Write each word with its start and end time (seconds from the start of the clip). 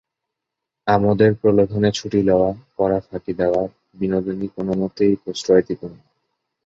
আমোদের 0.87 1.31
প্রলোভনে 1.35 1.89
ছুটি 1.91 2.19
লওয়া, 2.21 2.49
পড়া 2.75 2.99
ফাঁকি 2.99 3.33
দেওয়া, 3.33 3.63
বিনোদিনী 3.93 4.47
কোনোমতেই 4.47 5.13
প্রশ্রয় 5.23 5.63
দিত 5.67 5.81
না। 5.85 5.99